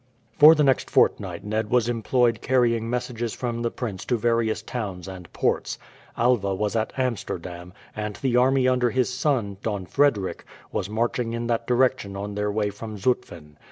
[0.39, 5.07] For the next fortnight Ned was employed carrying messages from the prince to various towns
[5.07, 5.77] and ports.
[6.17, 11.45] Alva was at Amsterdam, and the army under his son, Don Frederick, was marching in
[11.45, 13.57] that direction on their way from Zutphen.